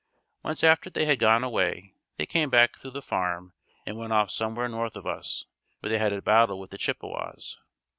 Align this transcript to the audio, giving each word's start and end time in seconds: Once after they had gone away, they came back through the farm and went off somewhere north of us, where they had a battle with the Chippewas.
Once 0.41 0.63
after 0.63 0.89
they 0.89 1.05
had 1.05 1.19
gone 1.19 1.43
away, 1.43 1.93
they 2.17 2.25
came 2.25 2.49
back 2.49 2.75
through 2.75 2.89
the 2.89 3.03
farm 3.03 3.53
and 3.85 3.99
went 3.99 4.11
off 4.11 4.31
somewhere 4.31 4.67
north 4.67 4.95
of 4.95 5.05
us, 5.05 5.45
where 5.79 5.91
they 5.91 5.99
had 5.99 6.11
a 6.11 6.23
battle 6.23 6.57
with 6.59 6.71
the 6.71 6.77
Chippewas. 6.79 7.59